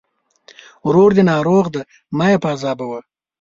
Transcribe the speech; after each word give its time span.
ورور 0.87 1.09
دې 1.17 1.23
ناروغه 1.31 1.69
دی! 1.73 1.81
مه 2.17 2.25
يې 2.31 2.37
پاذابوه. 2.43 2.99